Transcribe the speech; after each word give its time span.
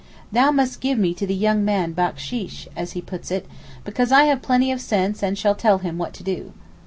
'Thou 0.31 0.49
must 0.49 0.81
give 0.81 0.97
me 0.97 1.13
to 1.13 1.27
the 1.27 1.35
young 1.35 1.63
man 1.63 1.93
backsheesh,' 1.93 2.65
as 2.75 2.93
he 2.93 3.01
puts 3.03 3.29
it, 3.29 3.45
'because 3.83 4.11
I 4.11 4.23
have 4.23 4.41
plenty 4.41 4.71
of 4.71 4.81
sense 4.81 5.21
and 5.21 5.37
shall 5.37 5.53
tell 5.53 5.77
him 5.77 5.99
what 5.99 6.15
to 6.15 6.23
do. 6.23 6.53